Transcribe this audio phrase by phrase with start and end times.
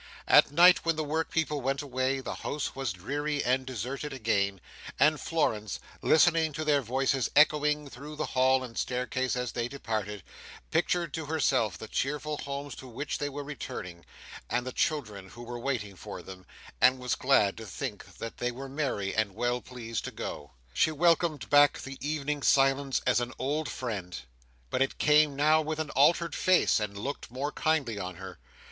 [0.27, 4.59] At night, when the workpeople went away, the house was dreary and deserted again;
[4.99, 10.23] and Florence, listening to their voices echoing through the hall and staircase as they departed,
[10.71, 14.03] pictured to herself the cheerful homes to which they were returning,
[14.49, 16.47] and the children who were waiting for them,
[16.81, 20.49] and was glad to think that they were merry and well pleased to go.
[20.73, 24.17] She welcomed back the evening silence as an old friend,
[24.71, 28.39] but it came now with an altered face, and looked more kindly on her.